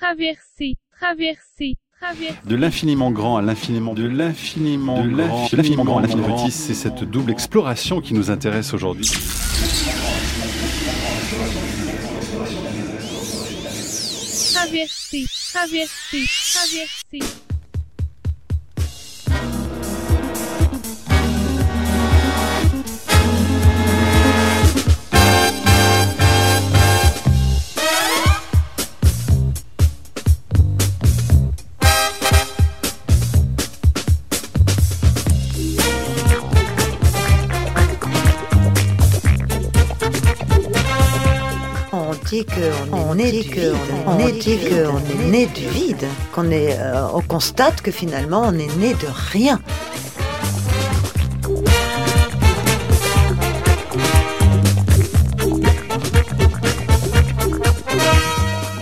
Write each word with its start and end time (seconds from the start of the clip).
traverser, 0.00 0.76
traverser, 0.98 1.76
traverser. 2.00 2.34
De 2.46 2.56
l'infiniment 2.56 3.10
grand 3.10 3.36
à 3.36 3.42
l'infiniment 3.42 3.92
de 3.92 4.04
l'infiniment 4.04 5.06
grand, 5.06 5.48
de 5.50 5.56
l'infiniment 5.56 5.84
grand 5.84 5.98
à 5.98 6.02
l'infiniment 6.02 6.36
petit, 6.36 6.50
c'est 6.50 6.74
cette 6.74 7.04
double 7.04 7.30
exploration 7.30 8.00
qui 8.00 8.14
nous 8.14 8.30
intéresse 8.30 8.72
aujourd'hui. 8.72 9.06
Traverser, 14.54 15.26
traverser, 15.52 16.24
traverser. 16.52 17.49
Dit 42.30 42.46
qu'on 42.46 43.18
est, 43.18 43.32
dit 43.32 43.48
que 43.48 43.72
on 44.06 44.18
est, 44.20 44.32
dit 44.32 44.56
qu'on 44.58 44.98
est 44.98 45.30
né 45.30 45.46
du 45.46 45.66
vide, 45.68 46.06
qu'on 46.32 46.48
est, 46.50 46.78
euh, 46.78 47.02
on 47.12 47.22
constate 47.22 47.82
que 47.82 47.90
finalement 47.90 48.42
on 48.46 48.52
est 48.52 48.72
né 48.76 48.94
de 48.94 49.08
rien. 49.32 49.60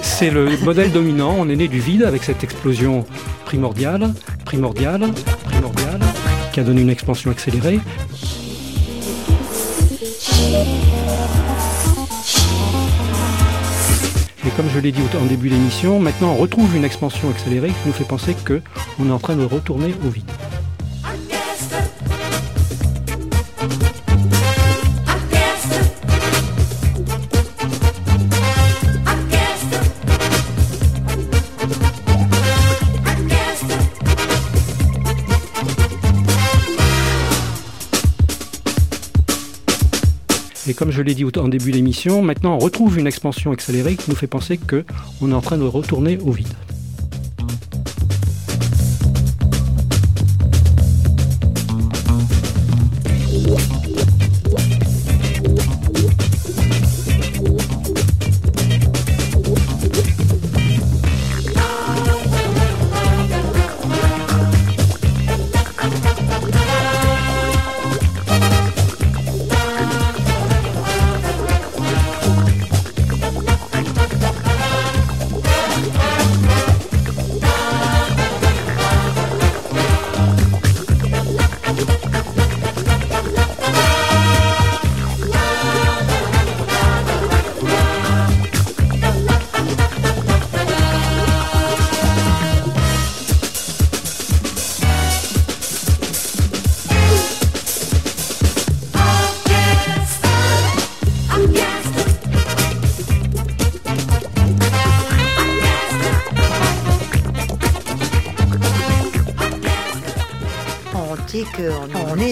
C'est 0.02 0.30
le 0.30 0.58
modèle 0.64 0.92
dominant, 0.92 1.34
on 1.38 1.48
est 1.48 1.56
né 1.56 1.68
du 1.68 1.80
vide 1.80 2.02
avec 2.02 2.24
cette 2.24 2.44
explosion 2.44 3.06
primordiale, 3.46 4.12
primordiale, 4.44 5.08
primordiale, 5.44 6.00
qui 6.52 6.60
a 6.60 6.64
donné 6.64 6.82
une 6.82 6.90
expansion 6.90 7.30
accélérée. 7.30 7.80
Comme 14.58 14.68
je 14.74 14.80
l'ai 14.80 14.90
dit 14.90 15.02
en 15.16 15.24
début 15.26 15.50
d'émission, 15.50 16.00
maintenant 16.00 16.32
on 16.32 16.34
retrouve 16.34 16.74
une 16.74 16.84
expansion 16.84 17.30
accélérée 17.30 17.68
qui 17.68 17.86
nous 17.86 17.92
fait 17.92 18.02
penser 18.02 18.34
qu'on 18.44 19.08
est 19.08 19.12
en 19.12 19.18
train 19.20 19.36
de 19.36 19.44
retourner 19.44 19.94
au 20.04 20.08
vide. 20.08 20.28
Comme 40.78 40.92
je 40.92 41.02
l'ai 41.02 41.16
dit 41.16 41.24
en 41.24 41.48
début 41.48 41.72
d'émission, 41.72 42.22
maintenant 42.22 42.54
on 42.54 42.58
retrouve 42.60 43.00
une 43.00 43.08
expansion 43.08 43.50
accélérée 43.50 43.96
qui 43.96 44.10
nous 44.10 44.16
fait 44.16 44.28
penser 44.28 44.58
qu'on 44.58 45.32
est 45.32 45.34
en 45.34 45.40
train 45.40 45.58
de 45.58 45.64
retourner 45.64 46.18
au 46.18 46.30
vide. 46.30 46.46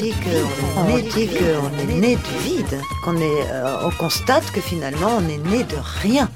Qu'on 0.00 1.78
est 1.78 1.86
né 1.86 2.16
du 2.16 2.38
vide, 2.44 2.80
qu'on 3.02 3.16
est, 3.16 3.50
euh, 3.50 3.86
on 3.86 3.90
constate 3.90 4.50
que 4.52 4.60
finalement 4.60 5.16
on 5.18 5.28
est 5.28 5.38
né 5.38 5.64
de 5.64 5.76
rien. 6.02 6.28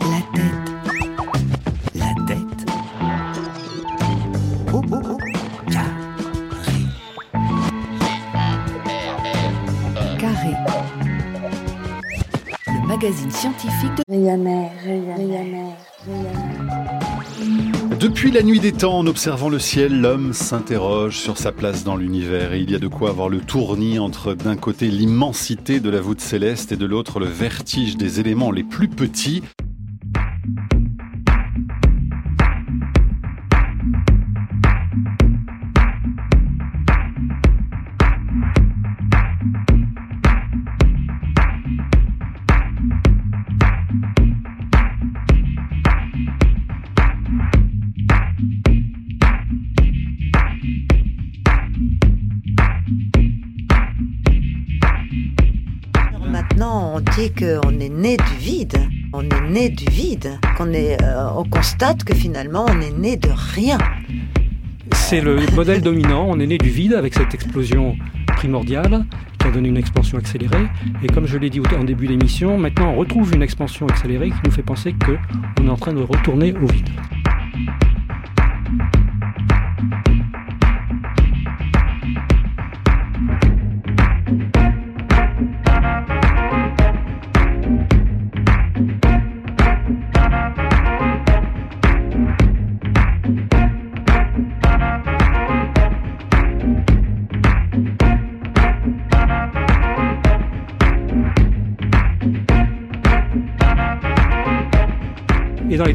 La 0.00 0.20
tête. 0.34 0.76
La 1.94 2.12
tête. 2.26 2.66
Oh, 4.72 4.82
oh, 4.92 5.02
oh. 5.08 5.18
Carré. 10.18 11.15
Magazine 12.96 13.30
scientifique 13.30 13.92
de. 14.08 14.14
Depuis 18.00 18.30
la 18.30 18.42
nuit 18.42 18.58
des 18.58 18.72
temps, 18.72 18.98
en 18.98 19.06
observant 19.06 19.50
le 19.50 19.58
ciel, 19.58 20.00
l'homme 20.00 20.32
s'interroge 20.32 21.18
sur 21.18 21.36
sa 21.36 21.52
place 21.52 21.84
dans 21.84 21.96
l'univers 21.96 22.54
et 22.54 22.60
il 22.60 22.70
y 22.70 22.74
a 22.74 22.78
de 22.78 22.88
quoi 22.88 23.10
avoir 23.10 23.28
le 23.28 23.40
tournis 23.40 23.98
entre 23.98 24.32
d'un 24.32 24.56
côté 24.56 24.88
l'immensité 24.88 25.78
de 25.78 25.90
la 25.90 26.00
voûte 26.00 26.22
céleste 26.22 26.72
et 26.72 26.78
de 26.78 26.86
l'autre 26.86 27.20
le 27.20 27.26
vertige 27.26 27.98
des 27.98 28.18
éléments 28.18 28.50
les 28.50 28.64
plus 28.64 28.88
petits. 28.88 29.42
Né 58.06 58.16
du 58.16 58.36
vide, 58.38 58.78
on 59.12 59.22
est 59.22 59.50
né 59.50 59.68
du 59.68 59.84
vide, 59.90 60.38
qu'on 60.56 60.72
est, 60.72 60.96
euh, 61.02 61.28
on 61.36 61.42
constate 61.42 62.04
que 62.04 62.14
finalement 62.14 62.64
on 62.68 62.80
est 62.80 62.96
né 62.96 63.16
de 63.16 63.30
rien. 63.34 63.78
C'est 64.94 65.20
le 65.20 65.38
modèle 65.56 65.80
dominant, 65.82 66.24
on 66.28 66.38
est 66.38 66.46
né 66.46 66.56
du 66.56 66.70
vide 66.70 66.94
avec 66.94 67.14
cette 67.14 67.34
explosion 67.34 67.96
primordiale 68.36 69.04
qui 69.40 69.48
a 69.48 69.50
donné 69.50 69.70
une 69.70 69.76
expansion 69.76 70.18
accélérée. 70.18 70.68
Et 71.02 71.08
comme 71.08 71.26
je 71.26 71.36
l'ai 71.36 71.50
dit 71.50 71.60
en 71.76 71.82
début 71.82 72.06
d'émission, 72.06 72.56
maintenant 72.58 72.92
on 72.92 72.94
retrouve 72.94 73.34
une 73.34 73.42
expansion 73.42 73.88
accélérée 73.88 74.28
qui 74.30 74.38
nous 74.44 74.52
fait 74.52 74.62
penser 74.62 74.94
qu'on 75.04 75.66
est 75.66 75.70
en 75.70 75.76
train 75.76 75.92
de 75.92 76.02
retourner 76.02 76.52
au 76.52 76.66
vide. 76.66 76.90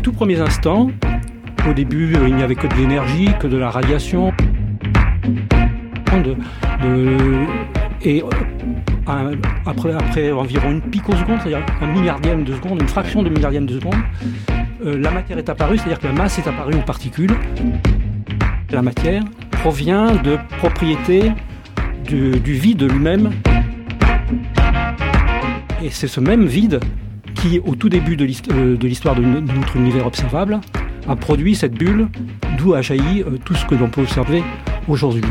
Les 0.01 0.03
tout 0.03 0.13
premiers 0.13 0.39
instants, 0.39 0.89
au 1.69 1.73
début, 1.73 2.15
euh, 2.15 2.27
il 2.27 2.35
n'y 2.35 2.41
avait 2.41 2.55
que 2.55 2.65
de 2.65 2.73
l'énergie, 2.73 3.29
que 3.39 3.45
de 3.45 3.57
la 3.57 3.69
radiation, 3.69 4.33
et 8.03 8.23
euh, 8.23 9.35
après, 9.67 9.93
après 9.93 10.31
environ 10.31 10.71
une 10.71 10.81
picoseconde, 10.81 11.37
c'est-à-dire 11.43 11.63
un 11.81 11.85
milliardième 11.85 12.43
de 12.43 12.55
seconde, 12.55 12.81
une 12.81 12.87
fraction 12.87 13.21
de 13.21 13.29
milliardième 13.29 13.67
de 13.67 13.75
seconde, 13.75 13.93
euh, 14.83 14.97
la 14.97 15.11
matière 15.11 15.37
est 15.37 15.49
apparue, 15.49 15.77
c'est-à-dire 15.77 15.99
que 15.99 16.07
la 16.07 16.13
masse 16.13 16.39
est 16.39 16.47
apparue 16.47 16.73
aux 16.73 16.85
particules. 16.85 17.35
La 18.71 18.81
matière 18.81 19.23
provient 19.51 20.15
de 20.15 20.39
propriétés 20.57 21.31
du 22.07 22.53
vide 22.53 22.91
lui-même. 22.91 23.29
Et 25.83 25.91
c'est 25.91 26.07
ce 26.07 26.19
même 26.19 26.47
vide 26.47 26.79
qui, 27.35 27.59
au 27.59 27.75
tout 27.75 27.89
début 27.89 28.15
de 28.15 28.25
euh, 28.51 28.77
l'histoire 28.81 29.15
de, 29.15 29.21
de 29.21 29.53
notre 29.53 29.75
univers 29.75 30.07
observable, 30.07 30.59
a 31.07 31.15
produit 31.15 31.55
cette 31.55 31.73
bulle 31.73 32.07
d'où 32.57 32.73
a 32.73 32.81
jailli 32.81 33.21
euh, 33.21 33.37
tout 33.43 33.55
ce 33.55 33.65
que 33.65 33.75
l'on 33.75 33.89
peut 33.89 34.01
observer 34.01 34.43
aujourd'hui. 34.87 35.23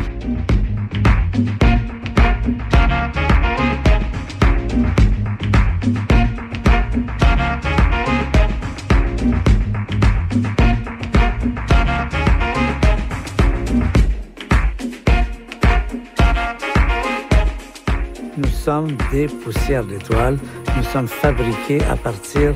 Nous 18.37 18.47
sommes 18.47 18.95
des 19.11 19.27
poussières 19.27 19.83
d'étoiles. 19.83 20.37
Nous 20.77 20.83
sommes 20.83 21.07
fabriqués 21.07 21.83
à 21.85 21.95
partir 21.95 22.55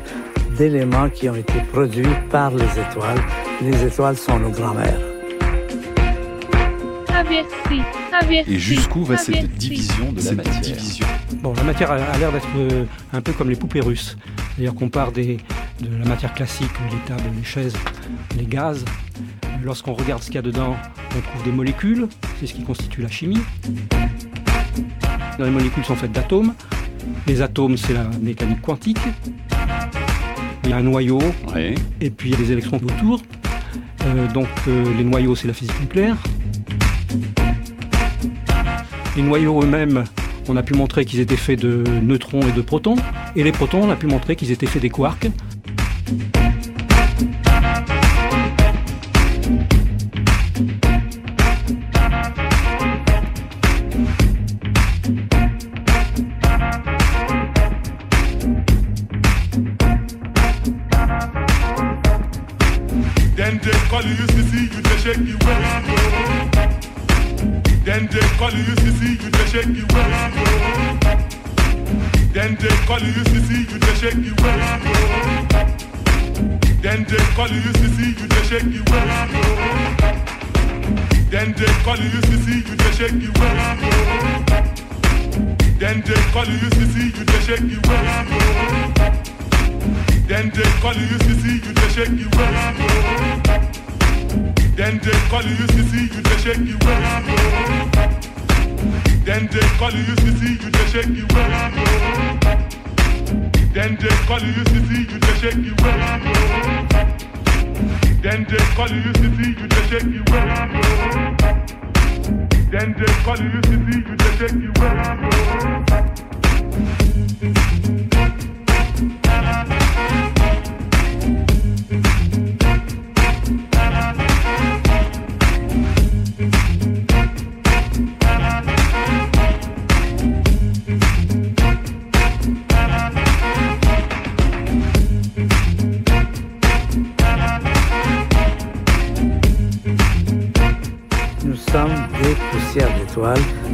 d'éléments 0.58 1.10
qui 1.10 1.30
ont 1.30 1.36
été 1.36 1.60
produits 1.72 2.08
par 2.30 2.52
les 2.52 2.66
étoiles. 2.80 3.22
Les 3.62 3.84
étoiles 3.84 4.18
sont 4.18 4.40
nos 4.40 4.50
grands-mères. 4.50 5.00
traverser, 7.08 7.82
traverser. 8.12 8.52
Et 8.52 8.60
jusqu'où 8.60 9.04
va 9.04 9.18
cette 9.18 9.36
traverser. 9.36 9.58
division 9.58 10.12
de 10.12 10.18
la 10.18 10.22
Cette 10.22 10.38
matière 10.38 10.62
division. 10.62 11.08
Bon, 11.42 11.54
la 11.54 11.64
matière 11.64 11.92
a, 11.92 12.18
l'air 12.18 12.32
d'être 12.32 12.48
euh, 12.58 12.86
un 13.14 13.22
peu 13.22 13.34
comme 13.34 13.50
les 13.50 13.56
poupées 13.56 13.82
russes. 13.82 14.18
C'est-à-dire 14.56 14.76
qu'on 14.76 14.90
part 14.90 15.12
des, 15.12 15.38
de 15.82 15.98
la 15.98 16.06
matière 16.06 16.34
classique, 16.34 16.72
les 16.92 16.98
tables, 17.08 17.30
les 17.36 17.44
chaises, 17.44 17.76
les 18.38 18.46
gaz. 18.46 18.84
Lorsqu'on 19.64 19.94
regarde 19.94 20.22
ce 20.22 20.28
qu'il 20.28 20.36
y 20.36 20.40
a 20.40 20.42
dedans, 20.42 20.76
on 21.18 21.22
trouve 21.22 21.44
des 21.44 21.52
molécules, 21.52 22.08
c'est 22.40 22.48
ce 22.48 22.54
qui 22.54 22.64
constitue 22.64 23.02
la 23.02 23.10
chimie. 23.10 23.42
Les 25.40 25.50
molécules 25.50 25.84
sont 25.84 25.96
faites 25.96 26.12
d'atomes. 26.12 26.54
Les 27.27 27.42
atomes, 27.42 27.77
c'est 27.77 27.94
la 27.94 28.04
mécanique 28.22 28.62
quantique. 28.62 29.00
Il 30.63 30.69
y 30.69 30.74
a 30.74 30.77
un 30.77 30.83
noyau, 30.83 31.19
Ouais. 31.54 31.75
et 32.01 32.10
puis 32.10 32.30
il 32.30 32.31
y 32.33 32.36
a 32.36 32.38
des 32.45 32.51
électrons 32.51 32.77
autour. 32.77 33.22
Euh, 34.06 34.27
donc 34.31 34.48
euh, 34.68 34.83
les 34.98 35.04
noyaux, 35.04 35.36
c'est 35.36 35.48
la 35.48 35.54
physique 35.54 35.80
nucléaire. 35.81 36.16
Les 39.16 39.22
noyaux 39.24 39.62
eux-mêmes, 39.63 40.04
on 40.50 40.56
a 40.57 40.63
pu 40.63 40.74
montrer 40.74 41.06
qu'ils 41.06 41.19
étaient 41.19 41.36
faits 41.38 41.60
de 41.62 41.83
neutrons 42.01 42.42
et 42.42 42.51
de 42.51 42.62
protons. 42.62 42.95
Et 43.36 43.44
les 43.44 43.51
protons, 43.51 43.83
on 43.83 43.89
a 43.89 43.95
pu 43.95 44.07
montrer 44.07 44.36
qu'ils 44.36 44.51
étaient 44.51 44.66
faits 44.68 44.81
des 44.81 44.89
quarks. 44.89 45.28
Dey 101.36 101.52
shake 101.52 101.76
the 101.76 102.42
waist, 102.46 102.46
yo. 102.46 102.54
Then 103.74 103.92
they 104.00 104.16
call 104.28 104.40
you 104.40 104.52
UCC, 104.62 104.92
you 105.12 105.20
dey 105.20 105.36
shake 105.40 105.60
the 105.62 105.72
waist, 105.84 106.24
yo. 106.26 107.00
Then 108.24 108.40
they 108.50 108.64
call 108.76 108.90
you 108.90 109.02
UCC, 109.12 109.40
you 109.60 109.68
dey 109.68 109.84
shake 109.90 110.08
the 110.12 110.20
waist, 110.32 110.72
yo. 110.74 110.84
Then 112.72 112.88
they 112.98 113.12
call 113.24 113.38
you 113.38 113.50
UCC, 113.60 113.88
you 114.08 114.16
dey 114.16 114.32
shake 114.38 114.56
the 114.62 114.70
waist, 114.80 116.16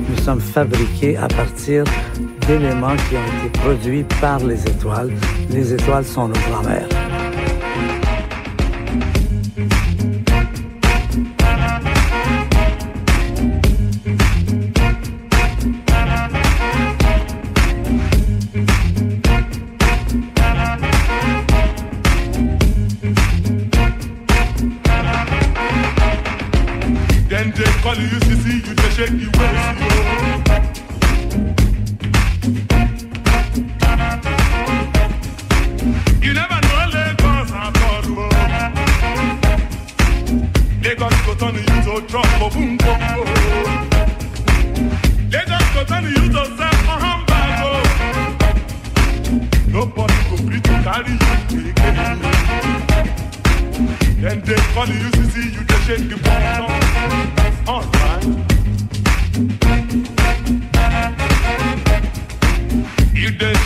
Nous 0.09 0.17
sommes 0.23 0.39
fabriqués 0.39 1.17
à 1.17 1.27
partir 1.27 1.83
d'éléments 2.47 2.95
qui 2.95 3.15
ont 3.15 3.47
été 3.47 3.59
produits 3.59 4.05
par 4.21 4.39
les 4.39 4.61
étoiles. 4.65 5.11
Les 5.49 5.73
étoiles 5.73 6.05
sont 6.05 6.29
nos 6.29 6.39
grands-mères. 6.49 7.10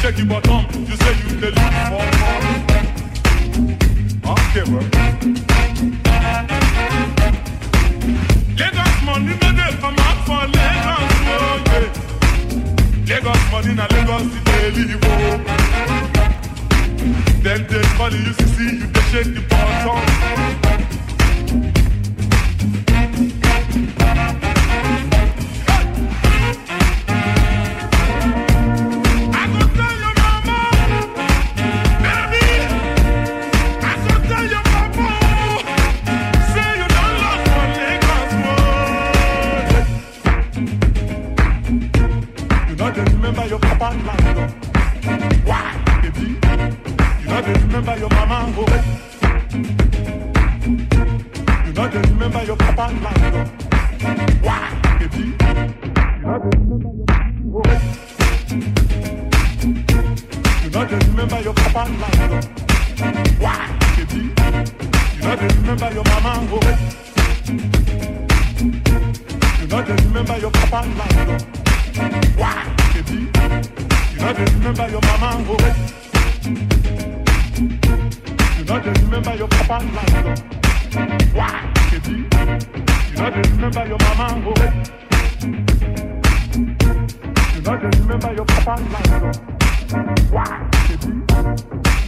Shake 0.05 0.17
the 0.17 0.25
bottom, 0.25 0.65
you 0.85 0.95
say 0.97 1.13
you 1.25 1.35
dey 1.41 1.49
look 1.49 1.73
for 1.89 1.89
more. 1.89 2.09
Okay, 4.33 4.63
well. 4.69 4.87
Lagos 8.59 8.95
money 9.03 9.33
no 9.41 9.49
dey 9.57 9.71
come 9.81 9.97
out 9.97 10.19
for 10.27 10.43
Lagos, 10.55 11.13
oh 11.25 11.57
yeah. 11.65 11.89
Lagos 13.09 13.43
money 13.51 13.73
na 13.73 13.85
Lagos 13.89 14.29
e 14.29 14.39
dey 14.45 14.65
live, 14.75 15.03
oh. 15.03 15.09
Then 17.41 17.59
they 17.67 17.83
call 17.97 18.11
you 18.13 18.21
UCC, 18.29 18.57
you 18.81 18.87
dey 18.87 19.05
shake 19.11 19.31
the 19.33 19.41
bottom. 19.49 20.64
Remember 47.61 47.97
your 47.97 48.09
mama, 48.09 48.53
oh. 48.57 48.83
You 51.65 51.73
know 51.73 51.87
they 51.89 52.01
remember 52.09 52.43
your 52.43 52.55
papa, 52.57 52.93
like, 53.03 53.33
oh. 53.33 53.45
Why, 54.41 54.97
baby? 54.99 55.23
You 55.25 55.35
know 56.21 56.39
they 56.39 56.49
remember 56.57 56.91
your 56.95 57.05
oh. 57.55 57.61
You 60.63 60.69
know 60.71 60.83
they 60.85 60.97
remember 61.07 61.39
your 61.41 61.53
papa, 61.53 61.83
like, 62.01 62.31
oh. 62.31 62.41
Why, 63.39 63.57
baby? 63.97 64.19
You 65.15 65.21
know 65.23 65.35
they 65.35 65.47
remember 65.55 65.89
your 65.93 66.03
mama, 66.05 66.33
oh. 66.51 66.59
You 69.61 69.67
know 69.67 69.81
they 69.81 69.95
remember 70.05 70.37
your 70.37 70.51
papa, 70.51 70.79
like, 70.97 71.17
oh. 71.27 71.37
Why, 72.37 72.55
baby? 72.93 73.19
You 74.13 74.19
know 74.19 74.33
they 74.33 74.45
remember 74.53 74.87
your 74.89 75.01
mama, 75.01 75.29
oh. 75.49 77.14
You 77.55 78.65
know 78.65 78.79
they 78.81 78.91
remember 79.01 79.33
your 79.35 79.47
papa 79.47 79.79
oh. 79.81 79.87
Why? 81.33 81.73
You 81.93 82.09
know 83.15 83.31
they 83.31 83.41
remember 83.49 83.85
your 83.87 83.97
mama 83.97 84.27
oh. 84.45 84.53
You 87.55 87.61
know 87.61 87.77
they 87.79 87.89
remember 87.99 88.33
your 88.33 88.45
papa? 88.45 88.75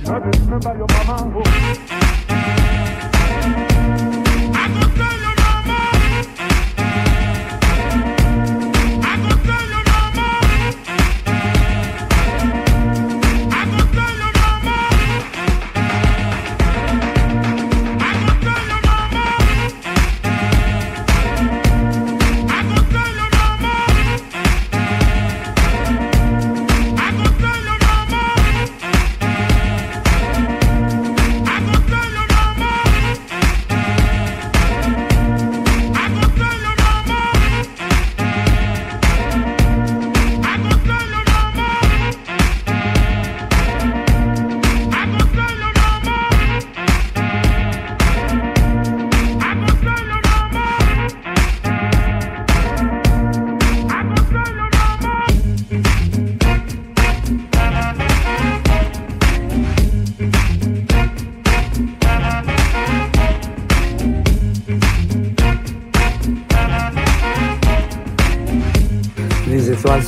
You 0.04 0.10
remember 0.42 0.74
your 0.78 0.88
mama 0.88 1.34
oh. 1.34 1.44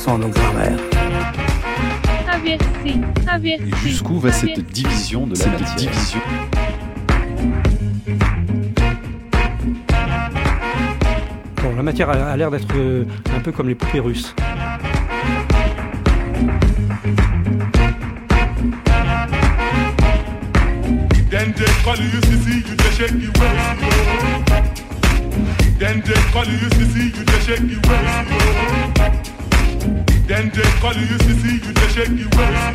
Sont 0.00 0.16
nos 0.16 0.28
grands-mères. 0.28 0.78
traverser, 2.26 3.00
traverser. 3.26 3.64
Et 3.66 3.88
jusqu'où 3.88 4.18
va 4.18 4.32
cette 4.32 4.64
division 4.72 5.26
de 5.26 5.32
la 5.32 5.36
Cette 5.36 5.60
matière 5.60 5.76
division. 5.76 6.20
Bon, 11.62 11.76
la 11.76 11.82
matière 11.82 12.08
a, 12.08 12.32
a 12.32 12.36
l'air 12.36 12.50
d'être 12.50 12.74
euh, 12.76 13.04
un 13.36 13.40
peu 13.40 13.52
comme 13.52 13.68
les 13.68 13.74
poupées 13.74 14.00
russes. 14.00 14.34
Then 21.30 21.52
they 21.52 21.66
call 21.84 21.96
you 21.96 22.20
sissy, 22.22 22.66
you 22.66 22.74
just 22.76 22.96
shake 22.98 23.12
your 23.12 23.32
waist. 23.38 23.82
yo. 23.82 23.90
Then 25.78 26.00
they 26.00 26.20
call 26.32 26.46
you 26.46 26.68
sissy, 26.70 27.04
you 27.16 27.24
just 27.24 27.46
shake 27.46 27.70
your 27.70 27.80
waist. 27.86 29.26
yo. 29.26 29.29
Then 30.30 30.46
they 30.54 30.62
call 30.78 30.94
you 30.94 31.06
used 31.06 31.26
to 31.26 31.34
see 31.34 31.58
you, 31.58 31.72
they 31.72 31.88
shake 31.88 32.10
you 32.10 32.28
waist. 32.38 32.70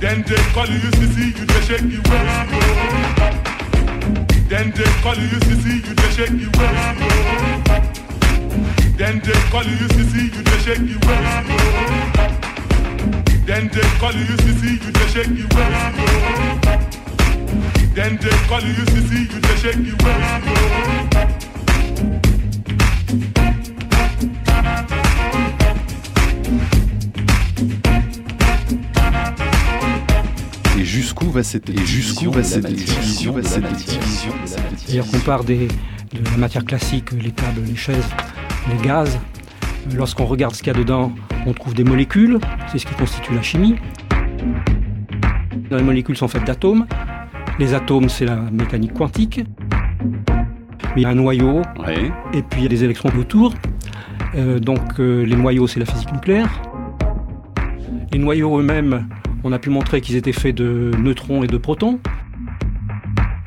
Then 0.00 0.24
they 0.26 0.42
call 0.50 0.66
you 0.66 0.78
used 0.82 0.98
to 0.98 1.06
see 1.14 1.30
you, 1.30 1.46
they 1.46 1.60
shake 1.60 1.82
you 1.94 2.02
waist. 2.10 2.50
Then 4.50 4.72
they 4.74 4.90
call 5.00 5.14
you 5.14 5.28
used 5.30 5.46
to 5.46 5.54
see 5.54 5.78
you, 5.78 5.94
they 5.94 6.10
shake 6.10 6.34
you 6.42 6.50
waist. 6.58 6.98
Then 8.98 9.20
they 9.22 9.38
call 9.54 9.62
you 9.62 9.76
used 9.78 9.94
you, 9.94 10.42
they 10.42 10.58
shake 10.58 10.82
you 10.90 10.98
waist. 11.06 11.46
Then 13.46 13.68
they 13.68 13.86
call 14.00 14.10
you 14.12 14.24
used 14.24 14.64
you, 14.64 14.90
they 14.90 15.06
shake 15.06 15.38
you 15.38 15.46
waist. 15.54 15.94
Then 17.94 18.16
they 18.16 18.36
call 18.50 18.60
you 18.60 18.74
used 18.74 19.12
you, 19.12 19.38
they 19.38 19.56
shake 19.56 19.86
you 19.86 19.94
waist. 20.02 21.04
Va 31.34 31.42
cette 31.42 31.68
Et 31.70 31.76
jusqu'où 31.84 32.30
va 32.30 32.42
cette 32.42 32.66
division 32.72 33.34
C'est-à-dire 34.44 35.04
qu'on 35.10 35.18
part 35.18 35.44
des, 35.44 35.66
de 35.68 36.24
la 36.30 36.36
matière 36.38 36.64
classique, 36.64 37.10
les 37.12 37.32
tables, 37.32 37.60
les 37.66 37.76
chaises, 37.76 38.08
les 38.70 38.86
gaz. 38.86 39.18
Lorsqu'on 39.94 40.24
regarde 40.24 40.54
ce 40.54 40.62
qu'il 40.62 40.72
y 40.72 40.76
a 40.76 40.78
dedans, 40.78 41.12
on 41.46 41.52
trouve 41.52 41.74
des 41.74 41.84
molécules, 41.84 42.38
c'est 42.70 42.78
ce 42.78 42.86
qui 42.86 42.94
constitue 42.94 43.34
la 43.34 43.42
chimie. 43.42 43.74
Les 45.70 45.82
molécules 45.82 46.16
sont 46.16 46.28
faites 46.28 46.44
d'atomes. 46.44 46.86
Les 47.58 47.74
atomes, 47.74 48.08
c'est 48.08 48.24
la 48.24 48.36
mécanique 48.36 48.94
quantique. 48.94 49.44
Il 50.96 51.02
y 51.02 51.06
a 51.06 51.08
un 51.08 51.14
noyau, 51.14 51.62
Ouais. 51.84 52.10
et 52.32 52.42
puis 52.42 52.60
il 52.60 52.62
y 52.62 52.66
a 52.66 52.68
des 52.68 52.84
électrons 52.84 53.10
autour. 53.18 53.52
Euh, 54.36 54.58
donc 54.60 55.00
euh, 55.00 55.24
les 55.24 55.36
noyaux, 55.36 55.66
c'est 55.66 55.80
la 55.80 55.86
physique 55.86 56.12
nucléaire. 56.12 56.62
Les 58.12 58.18
noyaux 58.18 58.58
eux-mêmes, 58.58 59.08
on 59.44 59.52
a 59.52 59.58
pu 59.58 59.68
montrer 59.68 60.00
qu'ils 60.00 60.16
étaient 60.16 60.32
faits 60.32 60.54
de 60.54 60.90
neutrons 60.98 61.44
et 61.44 61.46
de 61.46 61.58
protons. 61.58 62.00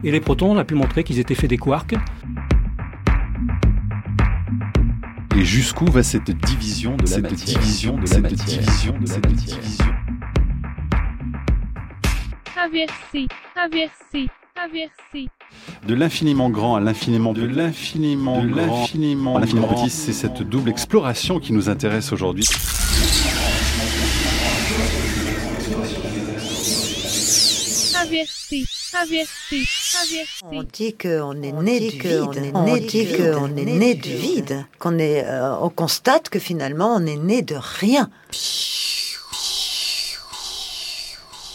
Et 0.03 0.11
les 0.11 0.19
protons, 0.19 0.51
on 0.51 0.57
a 0.57 0.63
pu 0.63 0.75
montrer 0.75 1.03
qu'ils 1.03 1.17
étaient 1.17 1.35
faits 1.35 1.49
des 1.49 1.57
quarks. 1.57 1.95
Et 5.35 5.43
jusqu'où 5.43 5.85
va 5.85 6.03
cette 6.03 6.29
division 6.29 6.95
de 6.95 7.01
la 7.01 7.07
Cette 7.07 7.23
matière 7.23 7.59
division 7.59 7.95
de 7.95 8.01
la 8.01 8.07
Cette 8.07 8.21
matière. 8.21 8.59
division 8.59 8.93
de 8.93 8.99
la 8.99 9.07
Cette 9.07 9.25
matière 9.25 9.57
division. 9.59 9.85
De 15.87 15.95
l'infiniment 15.95 16.49
grand 16.49 16.75
à 16.75 16.79
l'infiniment 16.79 17.33
de 17.33 17.45
l'infiniment 17.45 18.43
de 18.43 18.49
grand, 18.49 18.65
l'infiniment 18.65 19.37
à 19.37 19.39
l'infiniment 19.39 19.67
petit, 19.67 19.89
c'est 19.89 20.13
cette 20.13 20.43
double 20.43 20.69
exploration 20.69 21.39
qui 21.39 21.53
nous 21.53 21.69
intéresse 21.69 22.11
aujourd'hui. 22.11 22.45
On 30.51 30.63
dit 30.63 30.95
qu'on 30.95 31.41
est 31.41 31.51
né 31.51 31.79
du 31.79 31.99
vide. 31.99 32.51
On 32.53 32.75
dit 32.77 33.07
qu'on 33.17 33.55
est 33.55 33.65
né 33.65 33.95
du 33.95 34.15
vide. 34.15 34.65
Qu'on 34.79 34.97
est, 34.97 35.23
euh, 35.25 35.55
on 35.61 35.69
constate 35.69 36.29
que 36.29 36.39
finalement 36.39 36.95
on 36.95 37.05
est 37.05 37.17
né 37.17 37.41
de 37.41 37.55
rien. 37.55 38.09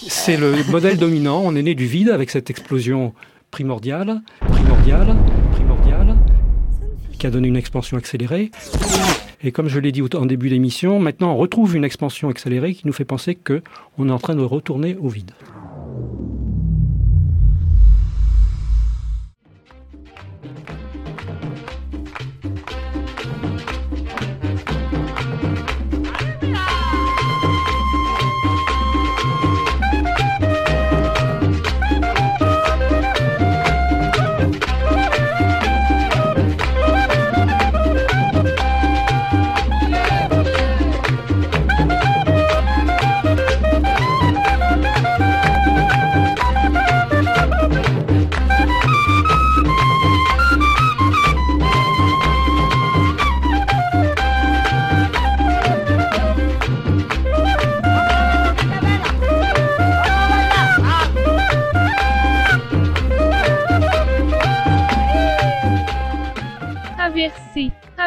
C'est 0.08 0.36
le 0.36 0.64
modèle 0.70 0.98
dominant. 0.98 1.42
On 1.44 1.54
est 1.56 1.62
né 1.62 1.74
du 1.74 1.86
vide 1.86 2.10
avec 2.10 2.30
cette 2.30 2.50
explosion 2.50 3.14
primordiale, 3.50 4.22
primordiale, 4.40 5.16
primordiale, 5.52 6.16
qui 7.18 7.26
a 7.26 7.30
donné 7.30 7.48
une 7.48 7.56
expansion 7.56 7.96
accélérée. 7.96 8.50
Et 9.44 9.52
comme 9.52 9.68
je 9.68 9.78
l'ai 9.78 9.92
dit 9.92 10.02
en 10.02 10.26
début 10.26 10.48
d'émission, 10.48 10.98
maintenant 10.98 11.32
on 11.32 11.36
retrouve 11.36 11.76
une 11.76 11.84
expansion 11.84 12.28
accélérée 12.28 12.74
qui 12.74 12.86
nous 12.86 12.92
fait 12.92 13.04
penser 13.04 13.34
que 13.34 13.62
on 13.98 14.08
est 14.08 14.12
en 14.12 14.18
train 14.18 14.34
de 14.34 14.42
retourner 14.42 14.96
au 15.00 15.08
vide. 15.08 15.32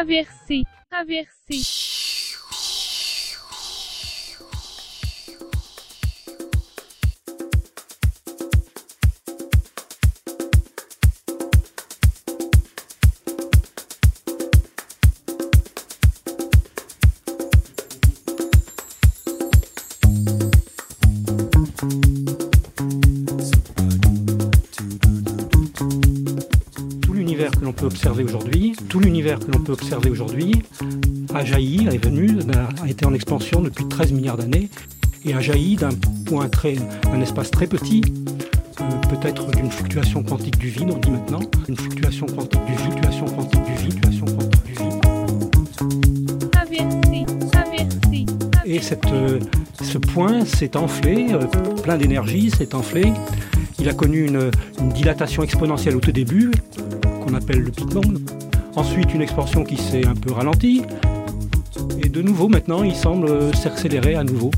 Aversi. 0.06 0.62
Aversi. 0.92 1.85
Peut 29.66 29.72
observer 29.72 30.10
aujourd'hui 30.10 30.62
a 31.34 31.44
jailli, 31.44 31.88
est 31.88 32.04
venu, 32.04 32.38
a 32.82 32.88
été 32.88 33.04
en 33.04 33.12
expansion 33.12 33.60
depuis 33.60 33.86
13 33.88 34.12
milliards 34.12 34.36
d'années 34.36 34.70
et 35.24 35.34
a 35.34 35.40
jailli 35.40 35.74
d'un 35.74 35.90
point 36.24 36.48
très, 36.48 36.76
un 37.12 37.20
espace 37.20 37.50
très 37.50 37.66
petit, 37.66 38.02
euh, 38.80 38.84
peut-être 39.10 39.50
d'une 39.50 39.70
fluctuation 39.70 40.22
quantique 40.22 40.56
du 40.58 40.68
vide, 40.68 40.90
on 40.90 40.98
dit 40.98 41.10
maintenant, 41.10 41.40
une 41.68 41.76
fluctuation 41.76 42.26
quantique 42.26 42.64
du 42.64 42.72
vide, 42.74 42.80
fluctuation 42.92 43.24
quantique 43.26 43.64
du 43.64 43.72
vide, 43.72 43.92
fluctuation 43.92 44.24
quantique 44.26 44.64
du 44.64 44.72
vide. 44.72 44.92
Et 48.66 48.78
cette, 48.80 49.06
euh, 49.06 49.40
ce 49.82 49.98
point 49.98 50.44
s'est 50.44 50.76
enflé, 50.76 51.32
euh, 51.32 51.40
plein 51.82 51.96
d'énergie, 51.96 52.50
s'est 52.50 52.74
enflé. 52.74 53.12
Il 53.80 53.88
a 53.88 53.94
connu 53.94 54.26
une, 54.26 54.50
dilatation 54.94 55.42
exponentielle 55.42 55.96
au 55.96 56.00
tout 56.00 56.12
début, 56.12 56.52
qu'on 57.24 57.34
appelle 57.34 57.60
le 57.60 57.70
Big. 57.70 58.35
Ensuite, 58.76 59.14
une 59.14 59.22
expansion 59.22 59.64
qui 59.64 59.78
s'est 59.78 60.06
un 60.06 60.14
peu 60.14 60.32
ralentie. 60.32 60.82
Et 62.02 62.10
de 62.10 62.20
nouveau, 62.20 62.48
maintenant, 62.48 62.82
il 62.82 62.94
semble 62.94 63.54
s'accélérer 63.56 64.14
à 64.16 64.22
nouveau. 64.22 64.50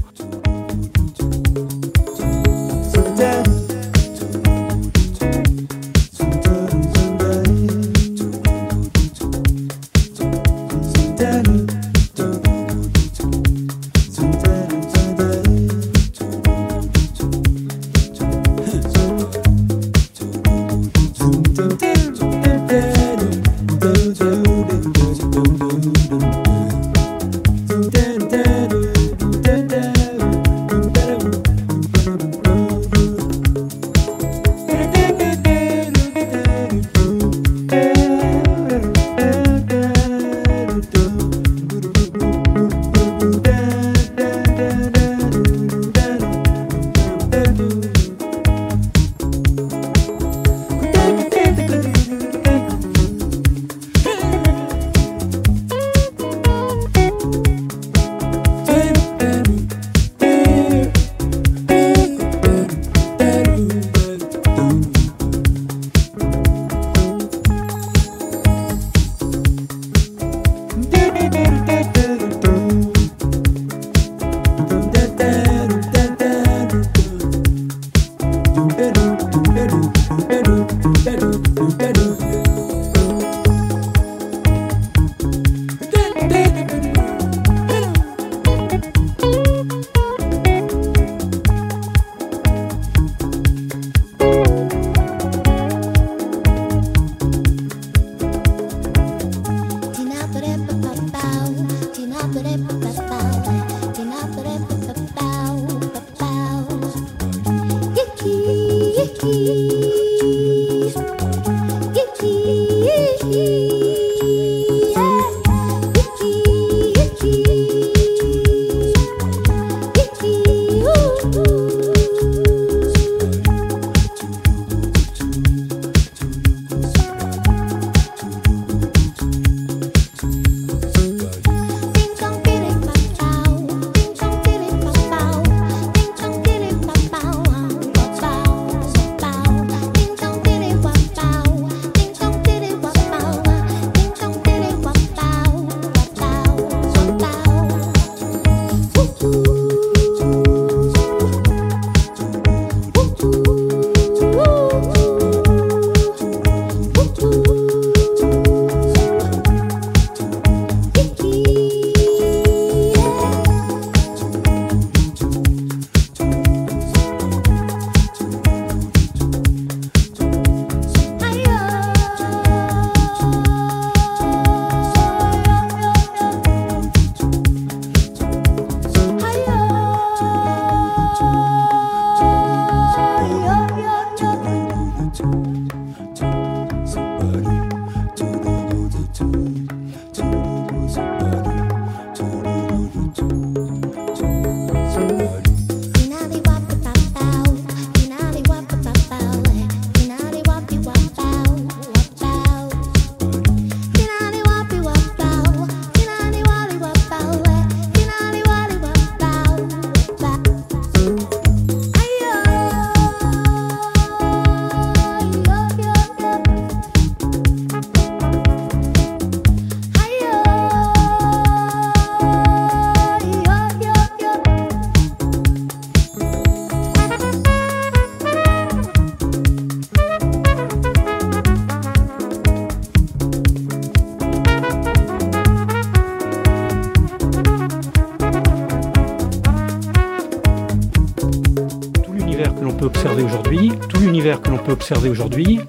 Peut 244.69 244.73
observer 244.75 245.09
aujourd'hui 245.09 245.61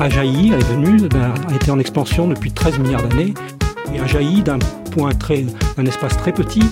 a 0.00 0.08
jailli, 0.08 0.52
est 0.52 0.64
venu, 0.64 1.08
a 1.14 1.54
été 1.54 1.70
en 1.70 1.78
expansion 1.78 2.26
depuis 2.26 2.50
13 2.50 2.80
milliards 2.80 3.06
d'années 3.06 3.32
et 3.94 4.00
a 4.00 4.06
jailli 4.08 4.42
d'un 4.42 4.58
point 4.90 5.12
très, 5.12 5.44
d'un 5.76 5.86
espace 5.86 6.16
très 6.16 6.32
petit, 6.32 6.64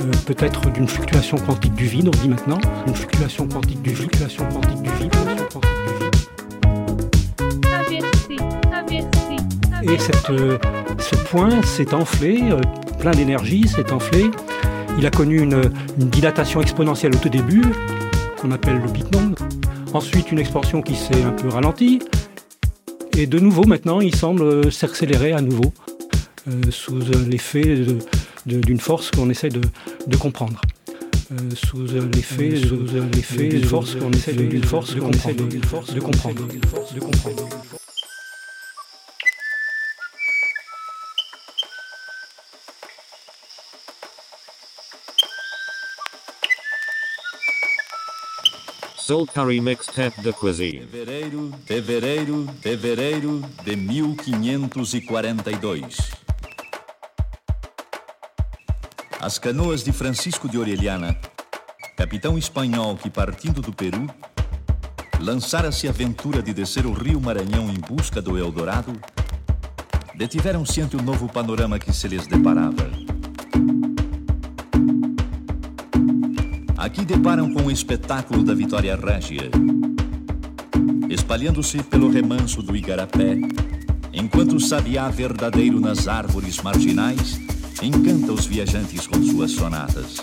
euh, 0.00 0.10
peut-être 0.26 0.70
d'une 0.70 0.86
fluctuation 0.86 1.38
quantique 1.38 1.74
du 1.74 1.86
vide, 1.86 2.06
on 2.06 2.16
dit 2.22 2.28
maintenant, 2.28 2.60
une 2.86 2.94
fluctuation 2.94 3.48
quantique 3.48 3.82
du 3.82 3.96
fluctuation 3.96 4.44
quantique 4.48 4.82
du 4.82 4.90
vide, 4.90 5.12
Et 9.82 9.98
cette, 9.98 10.30
euh, 10.30 10.58
ce 10.98 11.16
point 11.16 11.62
s'est 11.62 11.94
enflé, 11.94 12.42
euh, 12.42 12.60
plein 13.00 13.10
d'énergie, 13.10 13.66
s'est 13.66 13.92
enflé. 13.92 14.30
Il 14.98 15.06
a 15.06 15.10
connu 15.10 15.40
une, 15.40 15.62
une, 15.98 16.08
dilatation 16.10 16.60
exponentielle 16.60 17.14
au 17.14 17.18
tout 17.18 17.28
début, 17.28 17.64
qu'on 18.40 18.52
appelle 18.52 18.80
le 18.80 18.88
Big 18.88 19.04
Bang. 19.10 19.34
Ensuite, 19.96 20.30
une 20.30 20.38
expansion 20.38 20.82
qui 20.82 20.94
s'est 20.94 21.22
un 21.22 21.30
peu 21.30 21.48
ralentie. 21.48 22.00
Et 23.16 23.26
de 23.26 23.38
nouveau, 23.38 23.64
maintenant, 23.64 24.02
il 24.02 24.14
semble 24.14 24.70
s'accélérer 24.70 25.32
à 25.32 25.40
nouveau. 25.40 25.72
Euh, 26.48 26.60
sous 26.68 26.98
l'effet 27.26 27.78
d'une 28.44 28.78
force 28.78 29.10
qu'on 29.10 29.30
essaie 29.30 29.48
de, 29.48 29.62
comprendre. 30.18 30.60
Euh, 31.32 31.36
sous 31.54 31.78
l'effet 32.12 32.60
d'une 33.48 33.64
force 33.64 33.94
qu'on 33.94 34.12
essaie 34.12 34.34
d'une 34.34 34.64
force 34.64 34.94
qu'on 34.94 35.10
essaie 35.12 35.32
de 35.32 35.98
comprendre. 35.98 36.42
Soul 49.06 49.26
Curry 49.28 49.60
Mixtape 49.60 50.20
de 50.20 50.32
Cuisine. 50.32 50.80
Fevereiro, 50.80 51.52
fevereiro, 51.64 52.44
fevereiro 52.60 53.40
de 53.62 53.76
1542. 53.76 56.10
As 59.20 59.38
canoas 59.38 59.84
de 59.84 59.92
Francisco 59.92 60.48
de 60.48 60.58
Orellana, 60.58 61.16
capitão 61.96 62.36
espanhol 62.36 62.96
que 62.96 63.08
partindo 63.08 63.62
do 63.62 63.72
Peru, 63.72 64.08
lançara-se 65.20 65.86
a 65.86 65.90
aventura 65.90 66.42
de 66.42 66.52
descer 66.52 66.84
o 66.84 66.92
rio 66.92 67.20
Maranhão 67.20 67.70
em 67.70 67.78
busca 67.78 68.20
do 68.20 68.36
Eldorado, 68.36 68.92
detiveram-se 70.16 70.80
ante 70.80 70.96
o 70.96 71.00
novo 71.00 71.28
panorama 71.28 71.78
que 71.78 71.92
se 71.92 72.08
lhes 72.08 72.26
deparava. 72.26 72.90
Aqui 76.86 77.04
deparam 77.04 77.52
com 77.52 77.62
o 77.62 77.70
espetáculo 77.70 78.44
da 78.44 78.54
Vitória 78.54 78.94
Régia, 78.94 79.50
espalhando-se 81.10 81.82
pelo 81.82 82.08
remanso 82.08 82.62
do 82.62 82.76
Igarapé, 82.76 83.40
enquanto 84.12 84.54
o 84.54 84.60
sabiá 84.60 85.08
verdadeiro 85.08 85.80
nas 85.80 86.06
árvores 86.06 86.62
marginais 86.62 87.40
encanta 87.82 88.32
os 88.32 88.46
viajantes 88.46 89.04
com 89.04 89.20
suas 89.20 89.50
sonatas. 89.50 90.18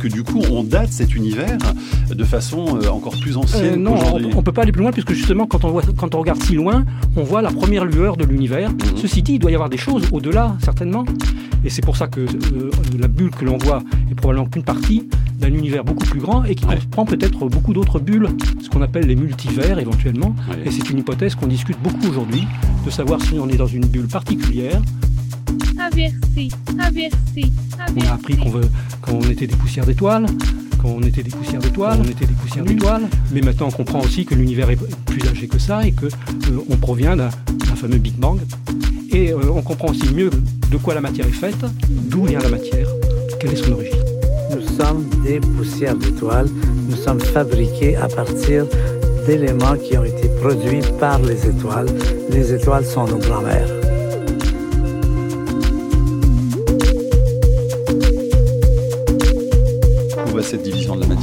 Que 0.00 0.08
du 0.08 0.22
coup 0.24 0.40
on 0.50 0.64
date 0.64 0.90
cet 0.92 1.14
univers 1.14 1.58
de 2.10 2.24
façon 2.24 2.78
euh, 2.82 2.88
encore 2.88 3.14
plus 3.20 3.36
ancienne 3.36 3.74
euh, 3.74 3.76
Non, 3.76 3.94
on 4.14 4.18
ne 4.38 4.42
peut 4.42 4.52
pas 4.52 4.62
aller 4.62 4.72
plus 4.72 4.82
loin 4.82 4.90
puisque 4.92 5.12
justement 5.12 5.46
quand 5.46 5.64
on, 5.64 5.70
voit, 5.70 5.82
quand 5.96 6.14
on 6.14 6.18
regarde 6.20 6.42
si 6.42 6.54
loin, 6.54 6.84
on 7.16 7.22
voit 7.22 7.42
la 7.42 7.50
première 7.50 7.84
lueur 7.84 8.16
de 8.16 8.24
l'univers. 8.24 8.70
Mhm. 8.70 8.96
Ceci 8.96 9.22
dit, 9.22 9.34
il 9.34 9.38
doit 9.38 9.50
y 9.50 9.54
avoir 9.54 9.68
des 9.68 9.76
choses 9.76 10.04
au-delà 10.10 10.56
certainement. 10.64 11.04
Et 11.64 11.68
c'est 11.70 11.82
pour 11.82 11.96
ça 11.96 12.06
que 12.06 12.20
euh, 12.20 12.70
la 12.98 13.06
bulle 13.08 13.30
que 13.30 13.44
l'on 13.44 13.58
voit 13.58 13.82
est 14.10 14.14
probablement 14.14 14.48
qu'une 14.48 14.62
partie 14.62 15.08
d'un 15.38 15.48
univers 15.52 15.84
beaucoup 15.84 16.06
plus 16.06 16.20
grand 16.20 16.44
et 16.44 16.54
qui 16.54 16.64
Ouais. 16.64 16.76
comprend 16.76 17.04
peut-être 17.04 17.48
beaucoup 17.48 17.72
d'autres 17.74 17.98
bulles, 18.00 18.28
ce 18.62 18.68
qu'on 18.70 18.80
appelle 18.82 19.06
les 19.06 19.16
multivers 19.16 19.78
éventuellement. 19.78 20.34
Ouais. 20.50 20.62
Et 20.66 20.70
c'est 20.70 20.88
une 20.90 20.98
hypothèse 20.98 21.34
qu'on 21.34 21.46
discute 21.46 21.76
beaucoup 21.82 22.08
aujourd'hui, 22.08 22.44
de 22.84 22.90
savoir 22.90 23.20
si 23.20 23.34
on 23.38 23.48
est 23.48 23.56
dans 23.56 23.66
une 23.66 23.84
bulle 23.86 24.08
particulière. 24.08 24.80
On 27.96 28.00
a 28.06 28.12
appris 28.12 28.36
qu'on 28.36 28.50
traversée. 28.50 28.68
veut, 28.68 28.68
qu'on 29.02 29.20
était 29.22 29.46
des 29.46 29.56
poussières 29.56 29.86
d'étoiles, 29.86 30.26
qu'on 30.80 31.00
était 31.02 31.22
des 31.22 31.30
poussières 31.30 31.60
d'étoiles, 31.60 31.98
on 32.00 32.08
était 32.08 32.26
des 32.26 32.34
poussières 32.34 32.64
d'étoiles. 32.64 33.02
Mais 33.32 33.40
maintenant, 33.40 33.68
on 33.68 33.72
comprend 33.72 34.00
aussi 34.00 34.24
que 34.24 34.34
l'univers 34.34 34.70
est 34.70 34.78
plus 35.06 35.28
âgé 35.28 35.48
que 35.48 35.58
ça 35.58 35.86
et 35.86 35.92
que 35.92 36.06
euh, 36.06 36.64
on 36.68 36.76
provient 36.76 37.16
d'un 37.16 37.30
d'un 37.70 37.76
fameux 37.76 37.98
Big 37.98 38.14
Bang. 38.14 38.38
Et 39.12 39.32
euh, 39.32 39.38
on 39.54 39.62
comprend 39.62 39.88
aussi 39.88 40.12
mieux 40.14 40.30
de 40.70 40.76
quoi 40.76 40.94
la 40.94 41.00
matière 41.00 41.26
est 41.26 41.32
faite, 41.32 41.56
d'où 41.88 42.24
vient 42.26 42.40
la 42.40 42.48
matière, 42.48 42.88
quelle 43.38 43.52
est 43.52 43.56
son 43.56 43.72
origine. 43.72 43.98
Nous 44.50 44.62
sommes 44.76 45.08
des 45.24 45.40
poussières 45.40 45.96
d'étoiles. 45.96 46.48
Nous 46.88 46.96
sommes 46.96 47.20
fabriqués 47.20 47.96
à 47.96 48.08
partir 48.08 48.66
d'éléments 49.26 49.76
qui 49.76 49.96
ont 49.96 50.04
été 50.04 50.28
produits 50.40 50.80
par 50.98 51.20
les 51.20 51.46
étoiles. 51.46 51.88
Les 52.30 52.52
étoiles 52.52 52.84
sont 52.84 53.06
nos 53.06 53.18
grands-mères. 53.18 53.79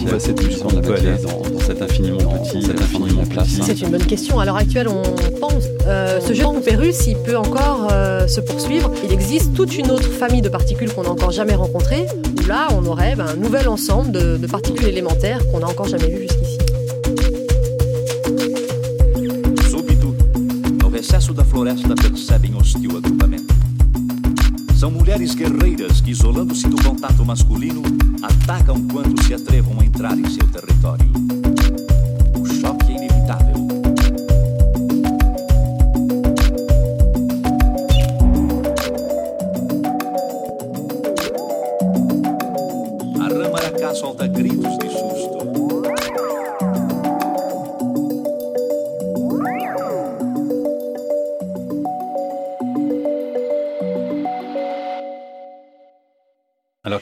Dans, 0.08 1.50
dans 1.50 1.60
cet 1.60 1.82
infiniment 1.82 2.18
petit, 2.18 2.62
cet 2.62 2.82
infiniment 2.82 3.24
petit 3.24 3.62
C'est 3.62 3.82
une 3.82 3.90
bonne 3.92 4.06
question. 4.06 4.40
À 4.40 4.46
l'heure 4.46 4.56
actuelle, 4.58 4.88
on 4.88 5.04
pense 5.40 5.66
euh, 5.86 6.20
ce 6.22 6.34
jeu 6.34 6.44
de 6.44 6.50
poupée 6.50 6.76
russe, 6.76 7.08
il 7.08 7.18
peut 7.18 7.38
encore 7.38 7.90
euh, 7.92 8.28
se 8.28 8.42
poursuivre. 8.42 8.92
Il 9.04 9.12
existe 9.12 9.54
toute 9.54 9.78
une 9.78 9.92
autre 9.92 10.10
famille 10.10 10.42
de 10.42 10.50
particules 10.50 10.94
qu'on 10.94 11.04
n'a 11.04 11.12
encore 11.12 11.32
jamais 11.32 11.56
rencontrées. 11.56 12.06
Où 12.42 12.48
là, 12.48 12.68
on 12.72 12.86
aurait 12.86 13.16
ben, 13.16 13.28
un 13.28 13.36
nouvel 13.36 13.68
ensemble 13.68 14.12
de, 14.12 14.38
de 14.38 14.48
particules 14.48 14.88
élémentaires 14.88 15.40
qu'on 15.52 15.60
n'a 15.60 15.68
encore 15.68 15.88
jamais 15.88 16.10
vu 16.10 16.22
jusqu'ici. 16.22 16.58
Súbito, 19.70 20.16
no 20.82 20.90
recesso 20.90 21.34
da 21.34 21.44
floresta 21.44 21.94
percebem 21.96 22.56
hostil 22.56 22.96
agrupamento. 22.96 23.47
São 24.78 24.92
mulheres 24.92 25.34
guerreiras 25.34 26.02
que, 26.02 26.12
isolando-se 26.12 26.68
do 26.68 26.76
contato 26.84 27.26
masculino, 27.26 27.82
atacam 28.22 28.88
quando 28.88 29.20
se 29.24 29.34
atrevam 29.34 29.80
a 29.80 29.84
entrar 29.84 30.16
em 30.16 30.30
seu 30.30 30.48
território. 30.50 31.47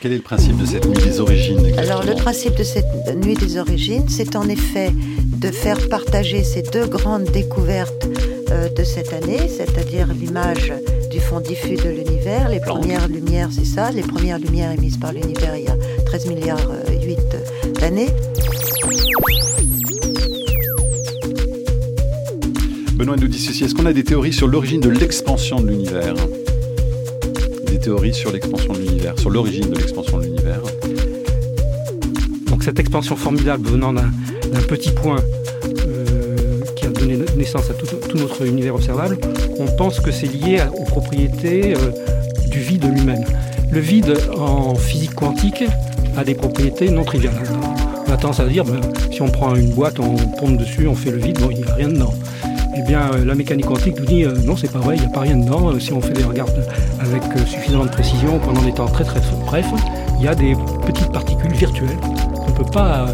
Quel 0.05 0.13
est 0.13 0.17
le 0.17 0.21
principe 0.21 0.57
de 0.57 0.67
cette 0.67 0.85
nuit 0.85 1.03
des 1.03 1.19
origines 1.19 1.79
Alors 1.79 2.05
le 2.05 2.13
principe 2.13 2.53
de 2.53 2.61
cette 2.61 2.85
nuit 3.15 3.33
des 3.33 3.57
origines, 3.57 4.07
c'est 4.07 4.35
en 4.35 4.47
effet 4.47 4.91
de 5.41 5.49
faire 5.49 5.89
partager 5.89 6.43
ces 6.43 6.61
deux 6.61 6.85
grandes 6.85 7.23
découvertes 7.23 8.07
euh, 8.51 8.69
de 8.69 8.83
cette 8.83 9.11
année, 9.13 9.49
c'est-à-dire 9.49 10.05
l'image 10.13 10.71
du 11.09 11.19
fond 11.19 11.39
diffus 11.39 11.77
de 11.77 11.89
l'univers, 11.89 12.49
les 12.49 12.59
Planck. 12.59 12.81
premières 12.81 13.07
lumières, 13.07 13.49
c'est 13.51 13.65
ça, 13.65 13.89
les 13.89 14.03
premières 14.03 14.37
lumières 14.37 14.71
émises 14.73 14.97
par 14.97 15.11
l'univers 15.11 15.55
il 15.55 15.63
y 15.63 15.69
a 15.69 15.77
13 16.05 16.27
milliards 16.27 16.69
euh, 16.69 17.03
8 17.03 17.17
d'années. 17.79 18.09
Benoît 22.93 23.15
nous 23.15 23.27
dit 23.27 23.39
ceci, 23.39 23.63
est-ce 23.63 23.73
qu'on 23.73 23.87
a 23.87 23.93
des 23.93 24.03
théories 24.03 24.33
sur 24.33 24.47
l'origine 24.47 24.81
de 24.81 24.89
l'expansion 24.89 25.61
de 25.61 25.69
l'univers? 25.69 26.13
Sur 28.13 28.31
l'expansion 28.31 28.73
de 28.73 28.79
l'univers, 28.79 29.13
sur 29.19 29.29
l'origine 29.29 29.69
de 29.69 29.75
l'expansion 29.75 30.17
de 30.17 30.23
l'univers. 30.23 30.59
Donc 32.47 32.63
cette 32.63 32.79
expansion 32.79 33.15
formidable 33.15 33.69
venant 33.69 33.93
d'un 33.93 34.09
petit 34.67 34.89
point 34.89 35.17
euh, 35.87 36.61
qui 36.75 36.87
a 36.87 36.89
donné 36.89 37.19
naissance 37.37 37.69
à 37.69 37.75
tout, 37.75 38.17
notre 38.17 38.43
univers 38.47 38.73
observable, 38.73 39.19
on 39.59 39.67
pense 39.77 39.99
que 39.99 40.09
c'est 40.11 40.25
lié 40.25 40.63
aux 40.75 40.85
propriétés 40.85 41.75
euh, 41.75 41.91
du 42.49 42.59
vide 42.59 42.85
lui-même. 42.91 43.23
Le 43.71 43.79
vide 43.79 44.17
en 44.35 44.73
physique 44.73 45.13
quantique 45.13 45.63
a 46.17 46.23
des 46.23 46.33
propriétés 46.33 46.89
non 46.89 47.03
triviales. 47.03 47.35
On 48.07 48.11
a 48.11 48.17
tendance 48.17 48.39
à 48.39 48.47
dire, 48.47 48.65
ben, 48.65 48.81
si 49.11 49.21
on 49.21 49.29
prend 49.29 49.53
une 49.55 49.69
boîte, 49.69 49.99
on 49.99 50.15
tombe 50.39 50.57
dessus, 50.57 50.87
on 50.87 50.95
fait 50.95 51.11
le 51.11 51.19
vide, 51.19 51.39
bon, 51.39 51.49
il 51.51 51.57
n'y 51.57 51.63
a 51.65 51.75
rien 51.75 51.89
dedans. 51.89 52.15
Bien, 52.87 53.09
euh, 53.13 53.25
la 53.25 53.33
mécanique 53.33 53.65
quantique 53.65 53.99
nous 53.99 54.05
dit, 54.05 54.25
euh, 54.25 54.35
non, 54.45 54.55
c'est 54.55 54.71
pas 54.71 54.77
vrai, 54.77 54.95
il 54.95 55.01
n'y 55.01 55.07
a 55.07 55.09
pas 55.09 55.21
rien 55.21 55.37
dedans. 55.37 55.69
Euh, 55.69 55.79
si 55.79 55.91
on 55.91 56.01
fait 56.01 56.13
des 56.13 56.23
regards 56.23 56.47
avec 56.99 57.23
suffisamment 57.47 57.85
de 57.85 57.89
précision 57.89 58.37
pendant 58.39 58.61
des 58.61 58.73
temps 58.73 58.85
très 58.85 59.03
très 59.03 59.19
brefs, 59.45 59.65
il 60.19 60.25
y 60.25 60.27
a 60.27 60.35
des 60.35 60.55
petites 60.85 61.11
particules 61.11 61.53
virtuelles 61.53 61.97
qu'on 61.97 62.51
ne 62.51 62.55
peut 62.55 62.71
pas 62.71 63.07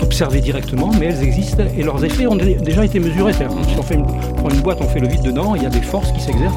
observées 0.00 0.40
directement, 0.40 0.90
mais 0.98 1.06
elles 1.06 1.22
existent 1.22 1.62
et 1.76 1.82
leurs 1.82 2.02
effets 2.02 2.26
ont 2.26 2.36
déjà 2.36 2.84
été 2.84 2.98
mesurés. 2.98 3.34
Si 3.34 3.42
on, 3.78 3.82
fait 3.82 3.94
une, 3.94 4.06
prend 4.06 4.48
une 4.48 4.60
boîte, 4.60 4.78
on 4.80 4.88
fait 4.88 5.00
le 5.00 5.08
vide 5.08 5.22
dedans, 5.22 5.54
il 5.54 5.62
y 5.62 5.66
a 5.66 5.70
des 5.70 5.82
forces 5.82 6.12
qui 6.12 6.20
s'exercent 6.20 6.54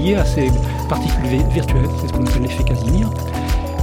liées 0.00 0.14
à 0.14 0.24
ces 0.24 0.50
particules 0.88 1.26
virtuelles, 1.52 1.88
c'est 2.00 2.08
ce 2.08 2.12
qu'on 2.14 2.26
appelle 2.26 2.42
l'effet 2.42 2.64
Casimir. 2.64 3.10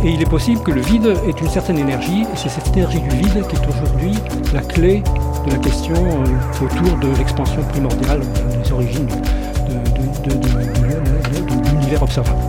Et 0.03 0.09
il 0.09 0.21
est 0.21 0.29
possible 0.29 0.61
que 0.63 0.71
le 0.71 0.81
vide 0.81 1.05
ait 1.05 1.39
une 1.39 1.49
certaine 1.49 1.77
énergie, 1.77 2.23
et 2.23 2.35
c'est 2.35 2.49
cette 2.49 2.75
énergie 2.75 2.99
du 2.99 3.09
vide 3.09 3.45
qui 3.47 3.55
est 3.55 3.67
aujourd'hui 3.69 4.13
la 4.53 4.61
clé 4.61 5.03
de 5.45 5.51
la 5.51 5.57
question 5.57 5.95
euh, 5.95 6.65
autour 6.65 6.97
de 6.97 7.17
l'expansion 7.17 7.61
primordiale 7.63 8.21
des 8.63 8.71
origines 8.71 9.07
de, 9.07 10.29
l'univers 11.69 12.01
observable. 12.03 12.39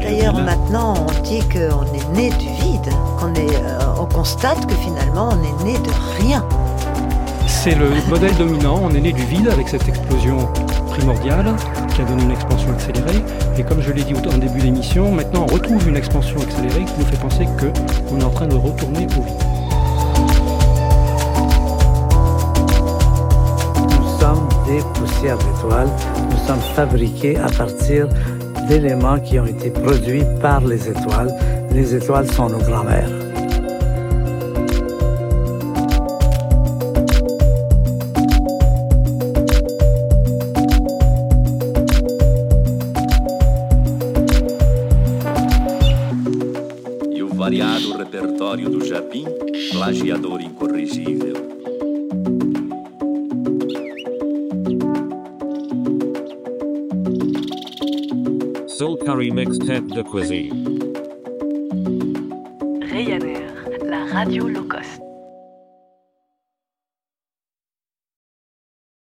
D'ailleurs, 0.00 0.34
maintenant, 0.34 0.94
on 1.06 1.22
dit 1.22 1.40
qu'on 1.48 1.84
est 1.94 2.16
né 2.16 2.30
du 2.30 2.46
vide, 2.62 2.90
qu'on 3.18 3.34
est, 3.34 3.54
euh, 3.56 4.00
on 4.00 4.06
constate 4.06 4.66
que 4.66 4.74
finalement, 4.74 5.30
on 5.32 5.42
est 5.42 5.64
né 5.64 5.78
de 5.78 6.22
rien. 6.22 6.44
C'est 7.46 7.74
le 7.74 7.90
modèle 8.08 8.34
dominant, 8.36 8.80
on 8.82 8.90
est 8.94 9.00
né 9.00 9.12
du 9.12 9.24
vide 9.24 9.48
avec 9.48 9.68
cette 9.68 9.86
explosion 9.86 10.48
primordiale 10.88 11.54
qui 11.94 12.00
a 12.00 12.04
donné 12.04 12.22
une 12.22 12.30
expansion 12.30 12.70
accélérée. 12.70 13.22
Et 13.58 13.62
comme 13.62 13.82
je 13.82 13.92
l'ai 13.92 14.02
dit 14.02 14.14
au 14.14 14.38
début 14.38 14.60
de 14.60 14.64
l'émission, 14.64 15.10
maintenant 15.12 15.46
on 15.48 15.52
retrouve 15.52 15.86
une 15.88 15.96
expansion 15.96 16.40
accélérée 16.40 16.84
qui 16.84 16.92
nous 16.98 17.06
fait 17.06 17.20
penser 17.20 17.46
qu'on 17.46 18.20
est 18.20 18.24
en 18.24 18.30
train 18.30 18.46
de 18.46 18.56
retourner 18.56 19.06
au 19.18 19.22
vide. 19.22 19.47
Des 24.68 24.82
poussières 24.94 25.38
d'étoiles, 25.38 25.88
nous 26.30 26.46
sommes 26.46 26.60
fabriqués 26.76 27.36
à 27.38 27.48
partir 27.48 28.06
d'éléments 28.68 29.18
qui 29.18 29.38
ont 29.40 29.46
été 29.46 29.70
produits 29.70 30.24
par 30.42 30.60
les 30.60 30.88
étoiles. 30.88 31.34
Les 31.72 31.94
étoiles 31.94 32.30
sont 32.30 32.50
nos 32.50 32.58
grands-mères. 32.58 33.08
E 48.50 48.70
do 48.70 48.84
Japim, 48.84 49.26
plagiador 49.72 50.40
incorrigível. 50.40 50.67
Mixtape 59.38 59.86
de 59.94 60.02
Cuisine. 60.02 60.52
Ryanair, 62.90 63.52
la 63.84 64.04
radio 64.06 64.48
cost. 64.52 64.67